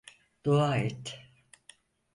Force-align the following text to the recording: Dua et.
Dua 0.45 0.71
et. 0.87 1.05